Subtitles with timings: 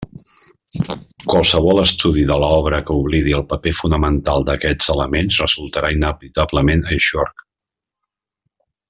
[1.33, 7.47] Qualsevol estudi de l'obra que oblidi el paper fonamental d'aquests elements resultarà inevitablement eixorc.